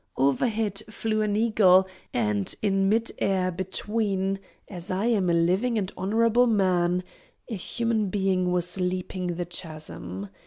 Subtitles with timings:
[0.17, 5.77] Over head flew an eagle, and in mid air between, as I am a living
[5.77, 7.03] and honourable man,
[7.47, 10.29] a human being was leaping the chasm.